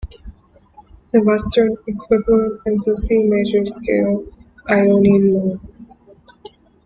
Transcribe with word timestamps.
The 1.11 1.21
Western 1.21 1.77
equivalent 1.85 2.59
is 2.65 2.85
the 2.85 2.95
C 2.95 3.21
major 3.21 3.67
scale, 3.67 4.25
"Ionian 4.67 5.31
mode". 5.31 5.59